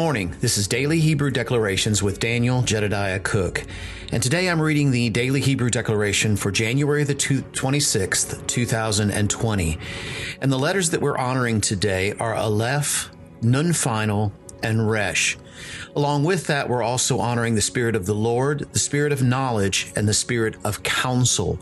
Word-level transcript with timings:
morning. 0.00 0.34
This 0.40 0.56
is 0.56 0.66
Daily 0.66 0.98
Hebrew 0.98 1.30
Declarations 1.30 2.02
with 2.02 2.20
Daniel 2.20 2.62
Jedediah 2.62 3.20
Cook. 3.20 3.66
And 4.10 4.22
today 4.22 4.48
I'm 4.48 4.58
reading 4.58 4.92
the 4.92 5.10
Daily 5.10 5.42
Hebrew 5.42 5.68
Declaration 5.68 6.36
for 6.36 6.50
January 6.50 7.04
the 7.04 7.14
26th, 7.14 8.46
2020. 8.46 9.78
And 10.40 10.50
the 10.50 10.58
letters 10.58 10.88
that 10.88 11.02
we're 11.02 11.18
honoring 11.18 11.60
today 11.60 12.14
are 12.14 12.34
Aleph, 12.34 13.10
Nun 13.42 13.74
Final, 13.74 14.32
and 14.62 14.90
Resh. 14.90 15.36
Along 15.94 16.24
with 16.24 16.46
that, 16.46 16.70
we're 16.70 16.82
also 16.82 17.18
honoring 17.18 17.54
the 17.54 17.60
Spirit 17.60 17.94
of 17.94 18.06
the 18.06 18.14
Lord, 18.14 18.60
the 18.72 18.78
Spirit 18.78 19.12
of 19.12 19.22
knowledge, 19.22 19.92
and 19.96 20.08
the 20.08 20.14
Spirit 20.14 20.56
of 20.64 20.82
counsel, 20.82 21.58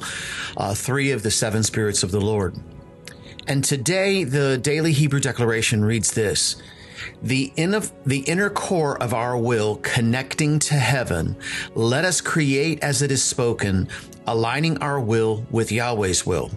uh, 0.56 0.74
three 0.74 1.10
of 1.10 1.24
the 1.24 1.32
seven 1.32 1.64
spirits 1.64 2.04
of 2.04 2.12
the 2.12 2.20
Lord. 2.20 2.54
And 3.48 3.64
today, 3.64 4.22
the 4.22 4.58
Daily 4.58 4.92
Hebrew 4.92 5.18
Declaration 5.18 5.84
reads 5.84 6.12
this 6.12 6.62
the 7.22 7.52
inner, 7.56 7.82
the 8.06 8.20
inner 8.20 8.50
core 8.50 9.00
of 9.02 9.14
our 9.14 9.36
will 9.36 9.76
connecting 9.76 10.58
to 10.60 10.74
heaven, 10.74 11.36
let 11.74 12.04
us 12.04 12.20
create 12.20 12.82
as 12.82 13.02
it 13.02 13.10
is 13.10 13.22
spoken, 13.22 13.88
aligning 14.26 14.78
our 14.78 15.00
will 15.00 15.46
with 15.50 15.72
Yahweh's 15.72 16.26
will. 16.26 16.50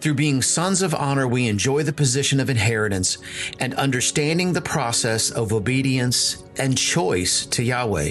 Through 0.00 0.14
being 0.14 0.42
sons 0.42 0.82
of 0.82 0.94
honor, 0.94 1.26
we 1.26 1.48
enjoy 1.48 1.82
the 1.82 1.92
position 1.92 2.38
of 2.38 2.50
inheritance 2.50 3.16
and 3.58 3.72
understanding 3.74 4.52
the 4.52 4.60
process 4.60 5.30
of 5.30 5.52
obedience 5.52 6.44
and 6.58 6.76
choice 6.76 7.46
to 7.46 7.62
Yahweh. 7.62 8.10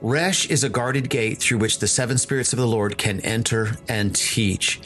Resh 0.00 0.48
is 0.48 0.62
a 0.62 0.68
guarded 0.68 1.10
gate 1.10 1.38
through 1.38 1.58
which 1.58 1.80
the 1.80 1.88
seven 1.88 2.18
spirits 2.18 2.52
of 2.52 2.60
the 2.60 2.68
Lord 2.68 2.96
can 2.98 3.18
enter 3.20 3.76
and 3.88 4.14
teach. 4.14 4.80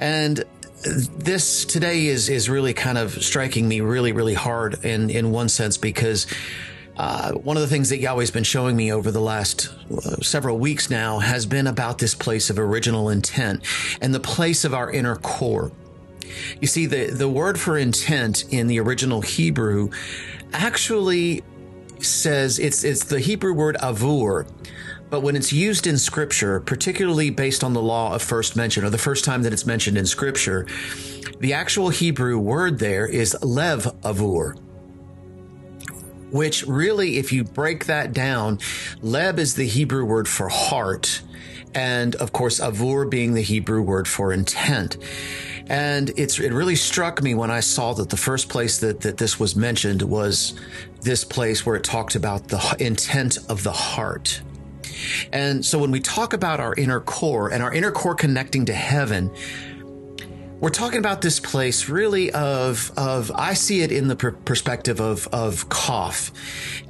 And 0.00 0.42
this 0.82 1.64
today 1.64 2.06
is 2.06 2.28
is 2.28 2.48
really 2.48 2.72
kind 2.72 2.96
of 2.96 3.22
striking 3.22 3.68
me 3.68 3.80
really 3.80 4.12
really 4.12 4.34
hard 4.34 4.82
in 4.84 5.10
in 5.10 5.30
one 5.30 5.48
sense 5.48 5.76
because 5.76 6.26
uh, 6.96 7.32
one 7.32 7.56
of 7.56 7.62
the 7.62 7.66
things 7.66 7.88
that 7.88 7.98
Yahweh's 7.98 8.30
been 8.30 8.44
showing 8.44 8.76
me 8.76 8.92
over 8.92 9.10
the 9.10 9.20
last 9.20 9.70
uh, 9.90 10.16
several 10.16 10.58
weeks 10.58 10.90
now 10.90 11.18
has 11.18 11.46
been 11.46 11.66
about 11.66 11.98
this 11.98 12.14
place 12.14 12.50
of 12.50 12.58
original 12.58 13.08
intent 13.08 13.62
and 14.02 14.14
the 14.14 14.20
place 14.20 14.64
of 14.64 14.74
our 14.74 14.90
inner 14.90 15.16
core. 15.16 15.72
You 16.60 16.66
see, 16.66 16.86
the, 16.86 17.06
the 17.06 17.28
word 17.28 17.58
for 17.58 17.78
intent 17.78 18.44
in 18.52 18.66
the 18.66 18.80
original 18.80 19.22
Hebrew 19.22 19.90
actually 20.52 21.42
says 22.00 22.58
it's, 22.58 22.84
it's 22.84 23.04
the 23.04 23.20
Hebrew 23.20 23.54
word 23.54 23.76
avur, 23.82 24.46
but 25.10 25.22
when 25.22 25.36
it's 25.36 25.52
used 25.52 25.86
in 25.86 25.98
scripture, 25.98 26.60
particularly 26.60 27.30
based 27.30 27.64
on 27.64 27.72
the 27.72 27.82
law 27.82 28.14
of 28.14 28.22
first 28.22 28.56
mention 28.56 28.84
or 28.84 28.90
the 28.90 28.98
first 28.98 29.24
time 29.24 29.42
that 29.42 29.52
it's 29.52 29.66
mentioned 29.66 29.98
in 29.98 30.06
scripture, 30.06 30.66
the 31.40 31.52
actual 31.52 31.90
Hebrew 31.90 32.38
word 32.38 32.78
there 32.78 33.06
is 33.06 33.36
lev 33.42 33.84
avur 34.02 34.56
which 36.30 36.64
really, 36.66 37.18
if 37.18 37.32
you 37.32 37.44
break 37.44 37.86
that 37.86 38.12
down, 38.12 38.58
leb 39.02 39.38
is 39.38 39.54
the 39.54 39.66
Hebrew 39.66 40.04
word 40.04 40.28
for 40.28 40.48
heart. 40.48 41.22
And 41.74 42.14
of 42.16 42.32
course, 42.32 42.60
avur 42.60 43.08
being 43.08 43.34
the 43.34 43.42
Hebrew 43.42 43.82
word 43.82 44.08
for 44.08 44.32
intent. 44.32 44.96
And 45.66 46.10
it's, 46.16 46.40
it 46.40 46.52
really 46.52 46.74
struck 46.74 47.22
me 47.22 47.34
when 47.34 47.50
I 47.50 47.60
saw 47.60 47.92
that 47.94 48.10
the 48.10 48.16
first 48.16 48.48
place 48.48 48.78
that, 48.78 49.02
that 49.02 49.18
this 49.18 49.38
was 49.38 49.54
mentioned 49.54 50.02
was 50.02 50.58
this 51.02 51.24
place 51.24 51.64
where 51.64 51.76
it 51.76 51.84
talked 51.84 52.16
about 52.16 52.48
the 52.48 52.76
intent 52.80 53.38
of 53.48 53.62
the 53.62 53.72
heart. 53.72 54.42
And 55.32 55.64
so 55.64 55.78
when 55.78 55.90
we 55.90 56.00
talk 56.00 56.32
about 56.32 56.60
our 56.60 56.74
inner 56.74 57.00
core 57.00 57.50
and 57.52 57.62
our 57.62 57.72
inner 57.72 57.90
core 57.90 58.14
connecting 58.14 58.66
to 58.66 58.72
heaven, 58.72 59.30
we're 60.60 60.68
talking 60.68 60.98
about 60.98 61.22
this 61.22 61.40
place 61.40 61.88
really 61.88 62.30
of 62.32 62.92
of 62.98 63.32
I 63.34 63.54
see 63.54 63.80
it 63.80 63.90
in 63.90 64.08
the 64.08 64.16
per- 64.16 64.32
perspective 64.32 65.00
of 65.00 65.26
of 65.32 65.68
Kaf, 65.70 66.30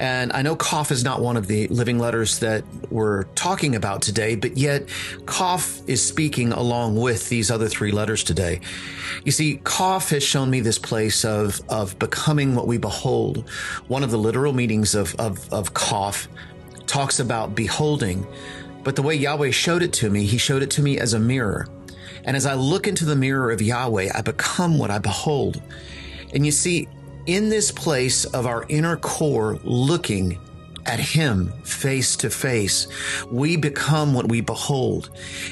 and 0.01 0.33
I 0.33 0.43
know 0.43 0.57
Kaf 0.57 0.91
is 0.91 1.05
not 1.05 1.21
one 1.21 1.37
of 1.37 1.47
the 1.47 1.69
living 1.69 1.99
letters 2.01 2.41
that 2.41 2.65
we're 2.91 3.25
talking 3.37 3.77
about 3.77 4.03
today, 4.03 4.35
but 4.35 4.57
yet 4.57 4.89
Kaf 5.25 5.83
is 5.87 6.05
speaking 6.05 6.53
along 6.53 6.97
with 6.97 7.29
these 7.29 7.49
other 7.49 7.69
three 7.69 7.93
letters 7.93 8.25
today. 8.25 8.61
You 9.25 9.31
see, 9.31 9.61
Kaf 9.65 10.11
has 10.11 10.25
shown 10.25 10.51
me 10.51 10.61
this 10.61 10.79
place 10.79 11.25
of 11.25 11.63
of 11.69 11.97
becoming 12.01 12.57
what 12.57 12.67
we 12.67 12.77
behold. 12.77 13.49
One 13.87 14.03
of 14.03 14.11
the 14.11 14.19
literal 14.19 14.53
meanings 14.53 14.97
of 14.97 15.15
of 15.15 15.49
of 15.53 15.75
Kaf 15.75 16.27
talks 16.91 17.21
about 17.21 17.55
beholding, 17.55 18.27
but 18.83 18.97
the 18.97 19.03
way 19.03 19.15
Yahweh 19.15 19.53
showed 19.53 19.81
it 19.83 19.93
to 19.95 20.11
me, 20.11 20.27
He 20.27 20.39
showed 20.39 20.61
it 20.61 20.71
to 20.73 20.83
me 20.83 20.99
as 20.99 21.15
a 21.15 21.21
mirror. 21.21 21.69
And 22.25 22.37
as 22.37 22.47
I 22.47 22.55
look 22.55 22.89
into 22.89 23.05
the 23.05 23.15
mirror 23.15 23.53
of 23.53 23.63
Yahweh, 23.63 24.11
I 24.13 24.21
become 24.23 24.77
what 24.77 24.91
I 24.91 24.99
behold. 24.99 25.63
And 26.35 26.45
you 26.45 26.51
see, 26.51 26.89
in 27.27 27.49
this 27.49 27.71
place 27.71 28.25
of 28.25 28.45
our 28.45 28.67
inner 28.69 28.97
core 28.97 29.61
looking 29.63 30.39
at 30.85 30.99
Him 30.99 31.53
face 31.63 32.17
to 32.17 32.29
face, 32.29 32.89
we 33.31 33.57
become 33.57 34.13
what 34.13 34.29
we 34.29 34.41
behold. 34.41 35.11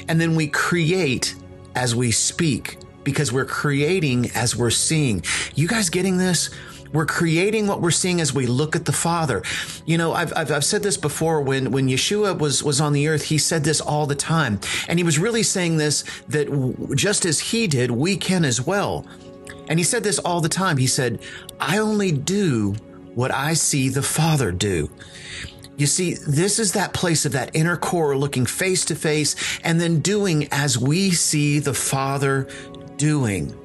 And 0.09 0.19
then 0.19 0.35
we 0.35 0.47
create 0.47 1.35
as 1.73 1.95
we 1.95 2.11
speak 2.11 2.77
because 3.05 3.31
we're 3.31 3.45
creating 3.45 4.29
as 4.35 4.57
we're 4.57 4.69
seeing. 4.71 5.23
You 5.55 5.69
guys 5.69 5.89
getting 5.89 6.17
this? 6.17 6.49
We're 6.91 7.05
creating 7.05 7.67
what 7.67 7.81
we're 7.81 7.91
seeing 7.91 8.19
as 8.19 8.33
we 8.33 8.47
look 8.47 8.75
at 8.75 8.85
the 8.85 8.91
Father. 8.91 9.43
You 9.85 9.97
know, 9.97 10.13
I've, 10.13 10.33
I've, 10.35 10.51
I've, 10.51 10.65
said 10.65 10.83
this 10.83 10.97
before 10.97 11.41
when, 11.41 11.71
when 11.71 11.87
Yeshua 11.87 12.37
was, 12.37 12.63
was 12.63 12.81
on 12.81 12.93
the 12.93 13.07
earth, 13.07 13.23
he 13.23 13.37
said 13.37 13.63
this 13.63 13.81
all 13.81 14.05
the 14.05 14.15
time. 14.15 14.59
And 14.87 14.99
he 14.99 15.03
was 15.03 15.19
really 15.19 15.43
saying 15.43 15.77
this 15.77 16.03
that 16.29 16.93
just 16.95 17.25
as 17.25 17.39
he 17.39 17.67
did, 17.67 17.91
we 17.91 18.17
can 18.17 18.43
as 18.43 18.65
well. 18.65 19.05
And 19.67 19.79
he 19.79 19.83
said 19.83 20.03
this 20.03 20.19
all 20.19 20.41
the 20.41 20.49
time. 20.49 20.77
He 20.77 20.87
said, 20.87 21.19
I 21.59 21.77
only 21.77 22.11
do 22.11 22.73
what 23.13 23.31
I 23.31 23.53
see 23.53 23.89
the 23.89 24.01
Father 24.01 24.51
do. 24.51 24.89
You 25.77 25.85
see, 25.85 26.15
this 26.15 26.59
is 26.59 26.73
that 26.73 26.93
place 26.93 27.25
of 27.25 27.31
that 27.33 27.55
inner 27.55 27.77
core 27.77 28.17
looking 28.17 28.45
face 28.45 28.83
to 28.85 28.95
face 28.95 29.35
and 29.63 29.79
then 29.79 29.99
doing 29.99 30.47
as 30.51 30.77
we 30.77 31.11
see 31.11 31.59
the 31.59 31.73
Father 31.73 32.47
doing. 32.97 33.55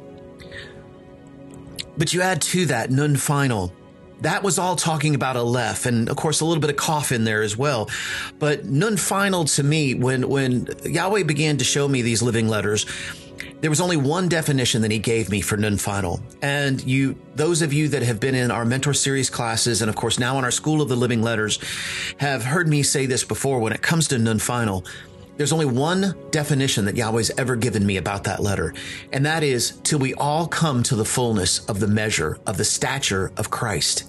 But 1.97 2.13
you 2.13 2.23
add 2.23 2.43
to 2.43 2.67
that 2.67 2.91
Nun 2.91 3.17
Final. 3.17 3.73
That 4.21 4.43
was 4.43 4.59
all 4.59 4.77
talking 4.77 5.15
about 5.15 5.37
Aleph, 5.37 5.87
and 5.87 6.09
of 6.09 6.17
course 6.17 6.41
a 6.41 6.45
little 6.45 6.61
bit 6.61 6.71
of 6.71 6.77
Kaf 6.77 7.13
in 7.13 7.25
there 7.25 7.43
as 7.43 7.57
well. 7.57 7.91
But 8.39 8.65
Nun 8.65 8.97
Final 8.97 9.45
to 9.45 9.63
me, 9.63 9.95
when 9.95 10.29
when 10.29 10.69
Yahweh 10.85 11.25
began 11.25 11.59
to 11.59 11.65
show 11.65 11.87
me 11.89 12.01
these 12.03 12.23
living 12.23 12.49
letters, 12.49 12.87
there 13.61 13.71
was 13.71 13.81
only 13.81 13.97
one 13.97 14.29
definition 14.29 14.83
that 14.83 14.91
he 14.91 14.99
gave 14.99 15.31
me 15.31 15.41
for 15.41 15.57
Nun 15.57 15.77
Final. 15.79 16.21
And 16.43 16.83
you, 16.85 17.17
those 17.35 17.63
of 17.63 17.73
you 17.73 17.89
that 17.89 18.03
have 18.03 18.21
been 18.21 18.35
in 18.35 18.51
our 18.51 18.65
mentor 18.65 18.95
series 18.95 19.31
classes, 19.31 19.83
and 19.83 19.89
of 19.89 19.97
course 19.97 20.19
now 20.19 20.39
in 20.39 20.45
our 20.45 20.51
School 20.51 20.83
of 20.83 20.89
the 20.89 20.97
Living 20.97 21.23
Letters, 21.23 21.59
have 22.19 22.45
heard 22.45 22.69
me 22.69 22.83
say 22.83 23.07
this 23.07 23.25
before 23.25 23.61
when 23.61 23.73
it 23.73 23.83
comes 23.83 24.09
to 24.09 24.19
Nun 24.19 24.39
Final. 24.39 24.85
There's 25.37 25.53
only 25.53 25.67
one 25.67 26.15
definition 26.31 26.85
that 26.85 26.97
Yahweh's 26.97 27.33
ever 27.37 27.57
given 27.57 27.85
me 27.85 27.97
about 27.97 28.25
that 28.25 28.41
letter, 28.41 28.73
and 29.13 29.27
that 29.27 29.43
is 29.43 29.79
till 29.83 29.99
we 29.99 30.15
all 30.15 30.47
come 30.47 30.85
to 30.85 30.95
the 30.95 31.05
fullness 31.05 31.65
of 31.67 31.81
the 31.81 31.89
measure 31.89 32.39
of 32.47 32.57
the 32.57 32.65
stature 32.65 33.33
of 33.37 33.51
Christ. 33.51 34.05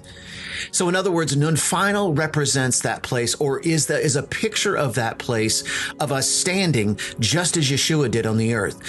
So 0.72 0.90
in 0.90 0.96
other 0.96 1.12
words, 1.12 1.36
Nun 1.36 1.56
final 1.56 2.14
represents 2.14 2.82
that 2.82 3.04
place 3.04 3.36
or 3.36 3.60
is 3.60 3.90
is 3.90 4.16
a 4.16 4.24
picture 4.24 4.76
of 4.76 4.96
that 4.96 5.18
place 5.18 5.64
of 6.00 6.12
us 6.12 6.30
standing 6.30 7.00
just 7.20 7.58
as 7.58 7.70
Yeshua 7.70 8.12
did 8.12 8.26
on 8.26 8.38
the 8.38 8.54
earth. 8.54 8.80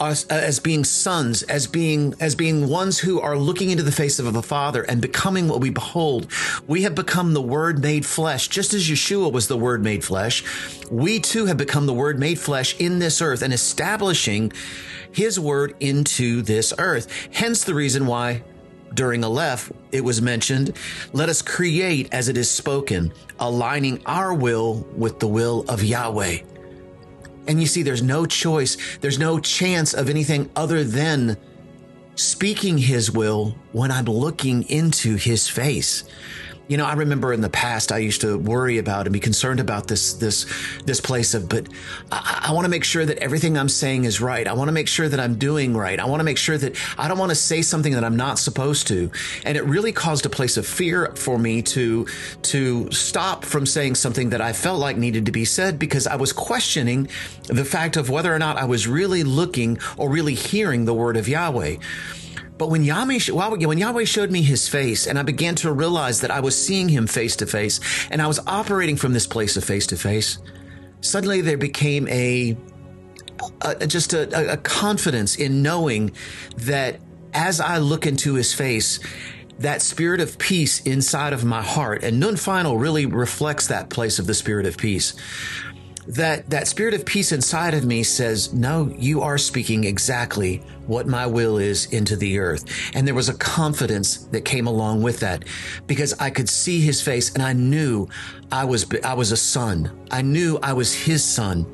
Us 0.00 0.24
uh, 0.30 0.34
as 0.34 0.58
being 0.60 0.84
sons, 0.84 1.42
as 1.44 1.66
being 1.66 2.14
as 2.20 2.34
being 2.34 2.68
ones 2.68 2.98
who 2.98 3.20
are 3.20 3.36
looking 3.36 3.70
into 3.70 3.82
the 3.82 3.92
face 3.92 4.18
of 4.18 4.32
the 4.32 4.42
Father 4.42 4.82
and 4.82 5.00
becoming 5.00 5.48
what 5.48 5.60
we 5.60 5.70
behold. 5.70 6.30
We 6.66 6.82
have 6.82 6.94
become 6.94 7.34
the 7.34 7.42
word 7.42 7.80
made 7.80 8.04
flesh, 8.04 8.48
just 8.48 8.74
as 8.74 8.88
Yeshua 8.88 9.32
was 9.32 9.48
the 9.48 9.56
word 9.56 9.82
made 9.82 10.04
flesh. 10.04 10.42
We 10.90 11.20
too 11.20 11.46
have 11.46 11.56
become 11.56 11.86
the 11.86 11.94
word 11.94 12.18
made 12.18 12.38
flesh 12.38 12.76
in 12.78 12.98
this 12.98 13.20
earth 13.20 13.42
and 13.42 13.52
establishing 13.52 14.52
his 15.12 15.40
word 15.40 15.74
into 15.80 16.42
this 16.42 16.72
earth. 16.78 17.08
Hence 17.32 17.64
the 17.64 17.74
reason 17.74 18.06
why 18.06 18.42
during 18.94 19.24
Aleph, 19.24 19.70
it 19.92 20.02
was 20.02 20.22
mentioned, 20.22 20.76
let 21.12 21.28
us 21.28 21.42
create 21.42 22.08
as 22.12 22.28
it 22.28 22.36
is 22.36 22.50
spoken, 22.50 23.12
aligning 23.38 24.02
our 24.06 24.32
will 24.32 24.86
with 24.96 25.20
the 25.20 25.28
will 25.28 25.64
of 25.68 25.82
Yahweh. 25.82 26.38
And 27.48 27.60
you 27.60 27.66
see, 27.66 27.82
there's 27.82 28.02
no 28.02 28.26
choice, 28.26 28.76
there's 28.98 29.18
no 29.18 29.38
chance 29.38 29.94
of 29.94 30.08
anything 30.08 30.50
other 30.56 30.82
than 30.82 31.36
speaking 32.16 32.78
his 32.78 33.10
will 33.10 33.56
when 33.72 33.90
I'm 33.90 34.06
looking 34.06 34.62
into 34.64 35.16
his 35.16 35.48
face. 35.48 36.04
You 36.68 36.76
know, 36.76 36.84
I 36.84 36.94
remember 36.94 37.32
in 37.32 37.40
the 37.40 37.48
past 37.48 37.92
I 37.92 37.98
used 37.98 38.22
to 38.22 38.38
worry 38.38 38.78
about 38.78 39.06
and 39.06 39.12
be 39.12 39.20
concerned 39.20 39.60
about 39.60 39.86
this 39.86 40.14
this 40.14 40.46
this 40.84 41.00
place 41.00 41.34
of, 41.34 41.48
but 41.48 41.68
I, 42.10 42.46
I 42.48 42.52
want 42.52 42.64
to 42.64 42.68
make 42.68 42.84
sure 42.84 43.06
that 43.06 43.18
everything 43.18 43.56
I'm 43.56 43.68
saying 43.68 44.04
is 44.04 44.20
right. 44.20 44.46
I 44.46 44.52
want 44.54 44.68
to 44.68 44.72
make 44.72 44.88
sure 44.88 45.08
that 45.08 45.20
I'm 45.20 45.36
doing 45.36 45.76
right. 45.76 45.98
I 46.00 46.06
want 46.06 46.20
to 46.20 46.24
make 46.24 46.38
sure 46.38 46.58
that 46.58 46.76
I 46.98 47.06
don't 47.06 47.18
want 47.18 47.30
to 47.30 47.36
say 47.36 47.62
something 47.62 47.92
that 47.92 48.04
I'm 48.04 48.16
not 48.16 48.38
supposed 48.38 48.88
to. 48.88 49.10
And 49.44 49.56
it 49.56 49.64
really 49.64 49.92
caused 49.92 50.26
a 50.26 50.30
place 50.30 50.56
of 50.56 50.66
fear 50.66 51.12
for 51.14 51.38
me 51.38 51.62
to 51.62 52.06
to 52.42 52.90
stop 52.90 53.44
from 53.44 53.64
saying 53.64 53.94
something 53.94 54.30
that 54.30 54.40
I 54.40 54.52
felt 54.52 54.80
like 54.80 54.96
needed 54.96 55.26
to 55.26 55.32
be 55.32 55.44
said 55.44 55.78
because 55.78 56.06
I 56.06 56.16
was 56.16 56.32
questioning 56.32 57.08
the 57.44 57.64
fact 57.64 57.96
of 57.96 58.10
whether 58.10 58.34
or 58.34 58.38
not 58.38 58.56
I 58.56 58.64
was 58.64 58.88
really 58.88 59.22
looking 59.22 59.78
or 59.96 60.10
really 60.10 60.34
hearing 60.34 60.84
the 60.84 60.94
word 60.94 61.16
of 61.16 61.28
Yahweh. 61.28 61.76
But 62.58 62.70
when 62.70 62.84
Yahweh, 62.84 63.18
when 63.66 63.78
Yahweh 63.78 64.04
showed 64.04 64.30
me 64.30 64.42
his 64.42 64.68
face 64.68 65.06
and 65.06 65.18
I 65.18 65.22
began 65.22 65.54
to 65.56 65.72
realize 65.72 66.20
that 66.22 66.30
I 66.30 66.40
was 66.40 66.60
seeing 66.60 66.88
him 66.88 67.06
face 67.06 67.36
to 67.36 67.46
face 67.46 67.80
and 68.10 68.22
I 68.22 68.26
was 68.26 68.40
operating 68.46 68.96
from 68.96 69.12
this 69.12 69.26
place 69.26 69.56
of 69.56 69.64
face 69.64 69.86
to 69.88 69.96
face, 69.96 70.38
suddenly 71.00 71.40
there 71.40 71.58
became 71.58 72.08
a, 72.08 72.56
a 73.60 73.86
just 73.86 74.14
a, 74.14 74.52
a 74.52 74.56
confidence 74.56 75.36
in 75.36 75.62
knowing 75.62 76.12
that 76.58 77.00
as 77.34 77.60
I 77.60 77.78
look 77.78 78.06
into 78.06 78.34
his 78.34 78.54
face, 78.54 79.00
that 79.58 79.82
spirit 79.82 80.20
of 80.20 80.38
peace 80.38 80.80
inside 80.82 81.32
of 81.32 81.44
my 81.44 81.62
heart, 81.62 82.02
and 82.02 82.20
Nun 82.20 82.36
Final 82.36 82.78
really 82.78 83.06
reflects 83.06 83.66
that 83.68 83.90
place 83.90 84.18
of 84.18 84.26
the 84.26 84.34
spirit 84.34 84.66
of 84.66 84.76
peace 84.76 85.14
that 86.08 86.48
that 86.50 86.68
spirit 86.68 86.94
of 86.94 87.04
peace 87.04 87.32
inside 87.32 87.74
of 87.74 87.84
me 87.84 88.02
says, 88.02 88.52
no, 88.52 88.94
you 88.96 89.22
are 89.22 89.38
speaking 89.38 89.84
exactly 89.84 90.62
what 90.86 91.06
my 91.06 91.26
will 91.26 91.58
is 91.58 91.86
into 91.86 92.16
the 92.16 92.38
earth. 92.38 92.64
And 92.94 93.06
there 93.06 93.14
was 93.14 93.28
a 93.28 93.34
confidence 93.34 94.18
that 94.26 94.44
came 94.44 94.66
along 94.66 95.02
with 95.02 95.20
that 95.20 95.44
because 95.86 96.14
I 96.20 96.30
could 96.30 96.48
see 96.48 96.80
his 96.80 97.02
face 97.02 97.34
and 97.34 97.42
I 97.42 97.52
knew 97.52 98.08
I 98.52 98.64
was, 98.64 98.86
I 99.04 99.14
was 99.14 99.32
a 99.32 99.36
son. 99.36 99.90
I 100.10 100.22
knew 100.22 100.58
I 100.62 100.72
was 100.72 100.94
his 100.94 101.24
son 101.24 101.66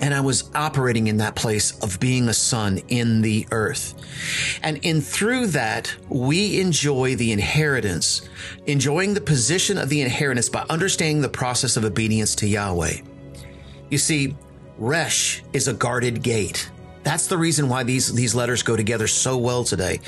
and 0.00 0.14
I 0.14 0.20
was 0.20 0.50
operating 0.54 1.06
in 1.06 1.18
that 1.18 1.36
place 1.36 1.78
of 1.80 2.00
being 2.00 2.28
a 2.28 2.34
son 2.34 2.78
in 2.88 3.22
the 3.22 3.46
earth. 3.50 3.94
And 4.62 4.78
in 4.78 5.00
through 5.00 5.48
that, 5.48 5.94
we 6.08 6.60
enjoy 6.60 7.16
the 7.16 7.32
inheritance, 7.32 8.28
enjoying 8.66 9.14
the 9.14 9.20
position 9.20 9.78
of 9.78 9.88
the 9.88 10.02
inheritance 10.02 10.48
by 10.48 10.64
understanding 10.70 11.20
the 11.20 11.28
process 11.28 11.76
of 11.76 11.84
obedience 11.84 12.34
to 12.36 12.46
Yahweh. 12.46 12.98
You 13.90 13.98
see, 13.98 14.36
Resh 14.78 15.42
is 15.52 15.68
a 15.68 15.74
guarded 15.74 16.22
gate. 16.22 16.70
That's 17.04 17.26
the 17.26 17.36
reason 17.38 17.68
why 17.68 17.82
these 17.84 18.12
these 18.12 18.34
letters 18.34 18.62
go 18.62 18.76
together 18.76 19.06
so 19.06 19.36
well 19.36 19.62
today, 19.62 20.00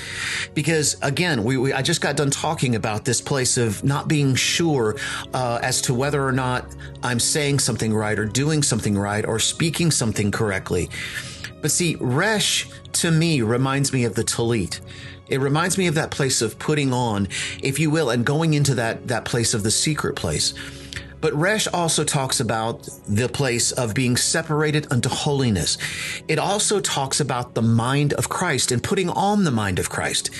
because 0.54 0.96
again, 1.02 1.44
we, 1.44 1.56
we 1.58 1.72
I 1.72 1.82
just 1.82 2.00
got 2.00 2.16
done 2.16 2.30
talking 2.30 2.74
about 2.74 3.04
this 3.04 3.20
place 3.20 3.58
of 3.58 3.84
not 3.84 4.08
being 4.08 4.34
sure 4.34 4.96
uh, 5.34 5.60
as 5.62 5.82
to 5.82 5.94
whether 5.94 6.26
or 6.26 6.32
not 6.32 6.64
I'm 7.02 7.20
saying 7.20 7.58
something 7.58 7.92
right 7.92 8.18
or 8.18 8.24
doing 8.24 8.62
something 8.62 8.96
right 8.98 9.24
or 9.24 9.38
speaking 9.38 9.90
something 9.90 10.30
correctly. 10.30 10.88
But 11.60 11.70
see, 11.70 11.96
Resh 12.00 12.66
to 12.94 13.10
me 13.10 13.42
reminds 13.42 13.92
me 13.92 14.04
of 14.04 14.14
the 14.14 14.24
Talit. 14.24 14.80
It 15.28 15.40
reminds 15.40 15.76
me 15.76 15.88
of 15.88 15.96
that 15.96 16.10
place 16.10 16.40
of 16.40 16.58
putting 16.58 16.92
on, 16.92 17.28
if 17.62 17.78
you 17.78 17.90
will, 17.90 18.10
and 18.10 18.24
going 18.24 18.54
into 18.54 18.74
that 18.76 19.08
that 19.08 19.24
place 19.26 19.52
of 19.52 19.62
the 19.62 19.70
secret 19.70 20.16
place. 20.16 20.54
But 21.26 21.34
Resh 21.34 21.66
also 21.66 22.04
talks 22.04 22.38
about 22.38 22.88
the 23.08 23.28
place 23.28 23.72
of 23.72 23.94
being 23.94 24.16
separated 24.16 24.86
unto 24.92 25.08
holiness. 25.08 25.76
It 26.28 26.38
also 26.38 26.78
talks 26.78 27.18
about 27.18 27.56
the 27.56 27.62
mind 27.62 28.12
of 28.12 28.28
Christ 28.28 28.70
and 28.70 28.80
putting 28.80 29.08
on 29.08 29.42
the 29.42 29.50
mind 29.50 29.80
of 29.80 29.90
Christ. 29.90 30.30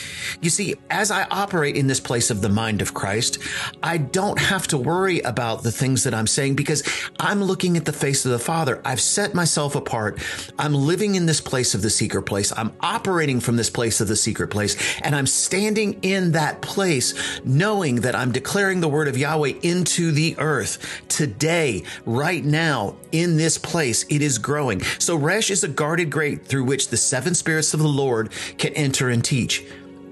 You 0.40 0.48
see, 0.48 0.76
as 0.88 1.10
I 1.10 1.24
operate 1.24 1.74
in 1.74 1.88
this 1.88 1.98
place 1.98 2.30
of 2.30 2.40
the 2.40 2.48
mind 2.48 2.82
of 2.82 2.94
Christ, 2.94 3.40
I 3.82 3.98
don't 3.98 4.38
have 4.38 4.68
to 4.68 4.78
worry 4.78 5.18
about 5.22 5.64
the 5.64 5.72
things 5.72 6.04
that 6.04 6.14
I'm 6.14 6.28
saying 6.28 6.54
because 6.54 6.84
I'm 7.18 7.42
looking 7.42 7.76
at 7.76 7.84
the 7.84 7.92
face 7.92 8.24
of 8.24 8.30
the 8.30 8.38
Father. 8.38 8.80
I've 8.84 9.00
set 9.00 9.34
myself 9.34 9.74
apart. 9.74 10.20
I'm 10.56 10.72
living 10.72 11.16
in 11.16 11.26
this 11.26 11.40
place 11.40 11.74
of 11.74 11.82
the 11.82 11.90
secret 11.90 12.26
place. 12.26 12.52
I'm 12.56 12.72
operating 12.78 13.40
from 13.40 13.56
this 13.56 13.70
place 13.70 14.00
of 14.00 14.06
the 14.06 14.14
secret 14.14 14.52
place 14.52 14.76
and 15.00 15.16
I'm 15.16 15.26
standing 15.26 15.98
in 16.02 16.30
that 16.32 16.62
place 16.62 17.40
knowing 17.44 18.02
that 18.02 18.14
I'm 18.14 18.30
declaring 18.30 18.78
the 18.78 18.88
word 18.88 19.08
of 19.08 19.18
Yahweh 19.18 19.54
into 19.62 20.12
the 20.12 20.36
earth 20.38 20.75
today, 21.08 21.82
right 22.04 22.44
now, 22.44 22.96
in 23.12 23.36
this 23.36 23.58
place. 23.58 24.04
It 24.08 24.22
is 24.22 24.38
growing. 24.38 24.82
So 24.98 25.16
Resh 25.16 25.50
is 25.50 25.64
a 25.64 25.68
guarded 25.68 26.12
gate 26.12 26.44
through 26.46 26.64
which 26.64 26.88
the 26.88 26.96
seven 26.96 27.34
spirits 27.34 27.74
of 27.74 27.80
the 27.80 27.88
Lord 27.88 28.32
can 28.58 28.72
enter 28.74 29.10
and 29.10 29.24
teach. 29.24 29.64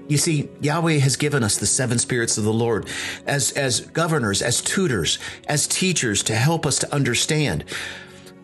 You 0.07 0.17
see, 0.17 0.49
Yahweh 0.61 0.99
has 0.99 1.15
given 1.15 1.43
us 1.43 1.57
the 1.57 1.65
seven 1.65 1.97
spirits 1.97 2.37
of 2.37 2.43
the 2.43 2.53
Lord 2.53 2.87
as, 3.25 3.51
as 3.53 3.81
governors, 3.81 4.41
as 4.41 4.61
tutors, 4.61 5.17
as 5.47 5.65
teachers 5.65 6.21
to 6.23 6.35
help 6.35 6.65
us 6.65 6.77
to 6.79 6.93
understand. 6.93 7.65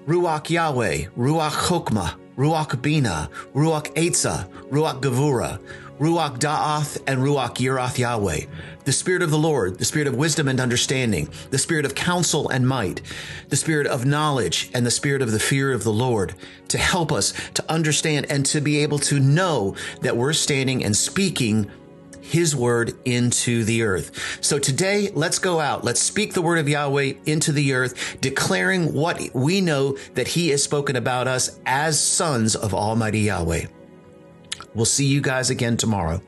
Ruach 0.07 0.49
Yahweh, 0.49 1.05
Ruach 1.15 1.51
Chokmah, 1.51 2.15
Ruach 2.35 2.81
Bina, 2.81 3.29
Ruach 3.53 3.93
Eitzah, 3.93 4.49
Ruach 4.71 5.01
Gevura, 5.01 5.59
Ruach 6.01 6.39
Da'ath, 6.39 6.99
and 7.05 7.19
Ruach 7.19 7.57
Yirath 7.57 7.99
Yahweh. 7.99 8.45
The 8.85 8.91
Spirit 8.91 9.21
of 9.21 9.29
the 9.29 9.37
Lord, 9.37 9.77
the 9.77 9.85
Spirit 9.85 10.07
of 10.07 10.15
wisdom 10.15 10.47
and 10.47 10.59
understanding, 10.59 11.29
the 11.51 11.59
Spirit 11.59 11.85
of 11.85 11.93
counsel 11.93 12.49
and 12.49 12.67
might, 12.67 13.03
the 13.49 13.55
Spirit 13.55 13.85
of 13.85 14.03
knowledge, 14.03 14.71
and 14.73 14.83
the 14.83 14.89
Spirit 14.89 15.21
of 15.21 15.31
the 15.31 15.37
fear 15.39 15.71
of 15.71 15.83
the 15.83 15.93
Lord 15.93 16.33
to 16.69 16.79
help 16.79 17.11
us 17.11 17.33
to 17.53 17.71
understand 17.71 18.25
and 18.31 18.43
to 18.47 18.61
be 18.61 18.79
able 18.79 18.97
to 18.97 19.19
know 19.19 19.75
that 20.01 20.17
we're 20.17 20.33
standing 20.33 20.83
and 20.83 20.97
speaking 20.97 21.69
his 22.19 22.55
word 22.55 22.95
into 23.05 23.63
the 23.63 23.83
earth. 23.83 24.39
So 24.41 24.57
today, 24.57 25.11
let's 25.13 25.37
go 25.37 25.59
out. 25.59 25.83
Let's 25.83 26.01
speak 26.01 26.33
the 26.33 26.41
word 26.41 26.57
of 26.57 26.67
Yahweh 26.67 27.13
into 27.27 27.51
the 27.51 27.75
earth, 27.75 28.17
declaring 28.21 28.91
what 28.93 29.21
we 29.35 29.61
know 29.61 29.97
that 30.15 30.29
he 30.29 30.49
has 30.49 30.63
spoken 30.63 30.95
about 30.95 31.27
us 31.27 31.59
as 31.67 31.99
sons 31.99 32.55
of 32.55 32.73
Almighty 32.73 33.19
Yahweh. 33.19 33.67
We'll 34.73 34.85
see 34.85 35.05
you 35.05 35.21
guys 35.21 35.49
again 35.49 35.77
tomorrow. 35.77 36.21